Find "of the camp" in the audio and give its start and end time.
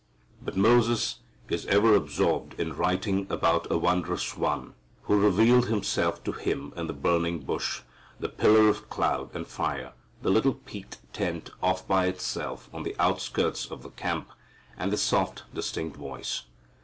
13.67-14.31